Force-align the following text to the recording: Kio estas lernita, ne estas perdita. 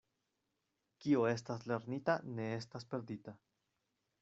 Kio 1.03 1.27
estas 1.33 1.67
lernita, 1.73 2.17
ne 2.41 2.49
estas 2.63 2.91
perdita. 2.95 3.37